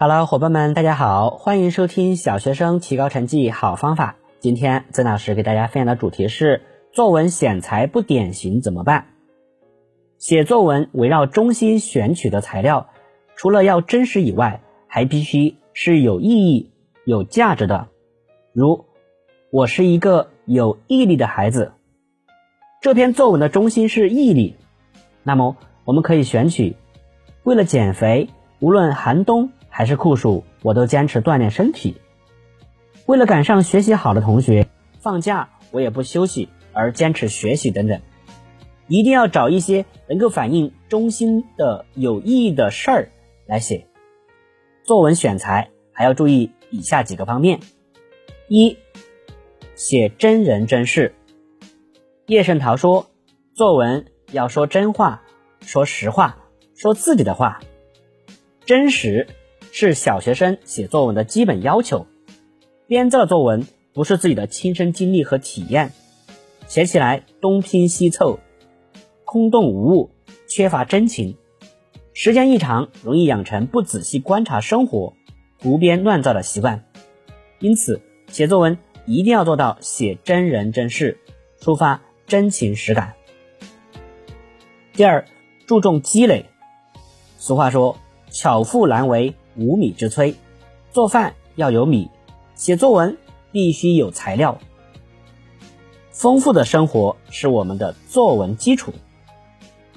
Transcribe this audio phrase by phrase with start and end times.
[0.00, 4.16] 好了伙伴们，大家好，欢迎收听小学生提高成绩好方法。
[4.38, 9.08] 今天曾老师给大家分享的主题是：作文选材不典型怎么办？
[10.16, 12.88] 写作文围绕中心选取的材料，
[13.36, 16.70] 除了要真实以外，还必须是有意义、
[17.04, 17.88] 有价值的。
[18.54, 18.86] 如，
[19.50, 21.72] 我是一个有毅力的孩子。
[22.80, 24.56] 这篇作文的中心是毅力，
[25.24, 26.76] 那么我们可以选取：
[27.42, 28.30] 为了减肥，
[28.60, 29.50] 无论寒冬
[29.80, 31.94] 还是酷暑，我都坚持锻炼身体；
[33.06, 34.68] 为了赶上学习好的同学，
[35.00, 37.98] 放假我也不休息而坚持学习等等。
[38.88, 43.12] 一定要找一些能够反映中心的有意义的事儿
[43.46, 43.86] 来写。
[44.84, 47.60] 作文选材还要注意以下几个方面：
[48.48, 48.76] 一、
[49.76, 51.14] 写真人真事。
[52.26, 53.06] 叶圣陶说
[53.56, 55.22] ：“作文要说真话，
[55.62, 56.36] 说实话，
[56.74, 57.60] 说自己的话。
[58.66, 59.26] 真实
[59.72, 62.06] 是小学生写作文的基本要求。
[62.86, 65.92] 编造的作文不是自己的亲身经历和体验，
[66.68, 68.40] 写起来东拼西凑，
[69.24, 70.10] 空洞无物，
[70.48, 71.36] 缺乏真情。
[72.12, 75.14] 时间一长，容易养成不仔细观察生活、
[75.60, 76.84] 胡编乱造的习惯。
[77.60, 81.18] 因此，写作文一定要做到写真人真事，
[81.60, 83.14] 抒发。”真情实感。
[84.92, 85.24] 第二，
[85.66, 86.46] 注重积累。
[87.38, 87.98] 俗话说
[88.30, 90.34] ：“巧妇难为无米之炊。”
[90.92, 92.10] 做饭要有米，
[92.54, 93.16] 写作文
[93.52, 94.58] 必须有材料。
[96.10, 98.92] 丰富的生活是我们的作文基础。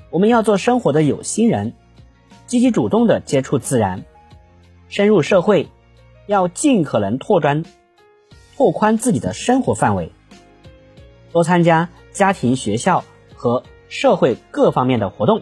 [0.10, 1.74] 我们要做生活的有心人，
[2.46, 4.06] 积极主动的接触自然，
[4.88, 5.68] 深入社会，
[6.28, 7.64] 要尽可能拓展、
[8.56, 10.12] 拓宽自己的生活范围，
[11.32, 11.90] 多参加。
[12.12, 13.04] 家庭、学校
[13.36, 15.42] 和社会各方面的活动，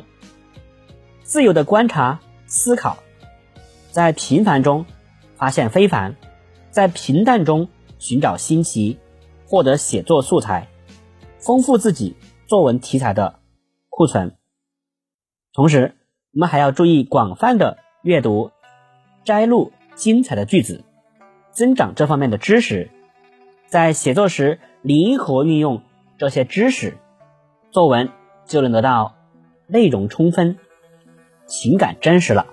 [1.22, 3.00] 自由的观察、思考，
[3.92, 4.86] 在平凡中
[5.36, 6.16] 发现非凡，
[6.70, 7.67] 在平淡中
[8.00, 8.97] 寻找新奇，
[9.45, 10.70] 获得写作素材，
[11.39, 12.16] 丰富自己
[12.47, 13.40] 作文题材的
[13.90, 14.38] 库存。
[15.53, 15.96] 同时，
[16.34, 18.51] 我们还要注意广泛的阅读、
[19.25, 20.84] 摘录精彩的句子，
[21.51, 22.90] 增长这方面的知识，
[23.68, 25.84] 在写作时灵活运用。
[26.18, 27.00] 这些知识，
[27.72, 28.09] 作文
[28.46, 29.16] 就能得到
[29.66, 30.59] 内容充分、
[31.47, 32.46] 情感真实了。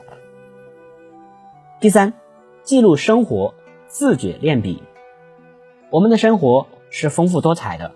[1.80, 2.12] 第三，
[2.64, 3.54] 记录生活，
[3.86, 4.82] 自觉练笔。
[5.90, 7.92] 我们的生活是丰富多彩的，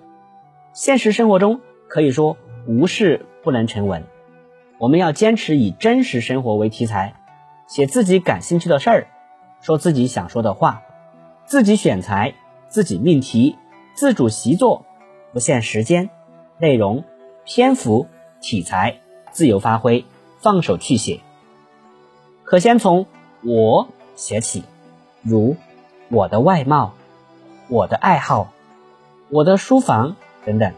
[0.72, 2.37] 现实生活中可以说
[2.69, 4.04] 无事不能成文。
[4.78, 7.16] 我们要坚持以真实生活为题材，
[7.66, 9.09] 写自己感兴趣的事儿，
[9.60, 10.84] 说自己想说的话，
[11.44, 12.34] 自己选材，
[12.69, 13.56] 自己命题，
[13.94, 14.87] 自主习作。
[15.32, 16.09] 不限时间、
[16.59, 17.03] 内容、
[17.44, 18.06] 篇幅、
[18.41, 19.00] 题材，
[19.32, 20.04] 自由发挥，
[20.38, 21.19] 放手去写。
[22.44, 23.06] 可先从
[23.44, 24.64] 我写起，
[25.22, 25.56] 如
[26.08, 26.94] 我的外貌、
[27.69, 28.53] 我的爱好、
[29.28, 30.72] 我的书房等等。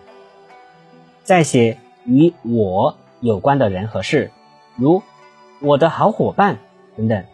[1.23, 4.31] 再写与我有关的人和事，
[4.77, 5.03] 如
[5.61, 6.59] 我的好伙伴
[6.97, 7.25] 等等。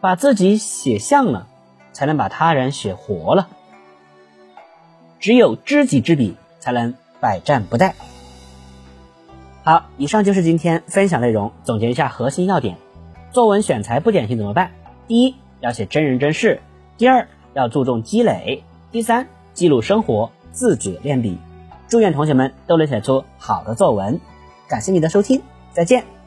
[0.00, 1.46] 把自己写像了，
[1.92, 3.48] 才能把他人写活了。
[5.20, 6.36] 只有知己知彼。
[6.62, 7.92] 才能百战不殆。
[9.64, 11.50] 好，以上就是今天分享内容。
[11.64, 12.76] 总结一下核心要点：
[13.32, 14.72] 作文选材不典型怎么办？
[15.08, 16.58] 第一，要写真人真事；
[16.98, 21.38] 第二，要注重积累；第三，记录生活，自觉练笔。
[21.88, 24.20] 祝愿同学们都能写出好的作文。
[24.68, 25.40] 感谢你的收听，
[25.72, 26.21] 再见。